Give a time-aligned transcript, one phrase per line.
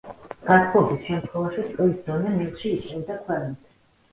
[0.45, 3.73] გათბობის შემთხვევაში წყლის დონე მილში იწევდა ქვემოთ.